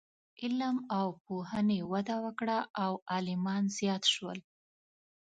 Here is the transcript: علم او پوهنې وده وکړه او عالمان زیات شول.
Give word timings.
علم 0.41 0.75
او 0.97 1.07
پوهنې 1.25 1.79
وده 1.91 2.15
وکړه 2.25 2.57
او 2.83 2.91
عالمان 3.13 3.63
زیات 3.77 4.03
شول. 4.13 4.39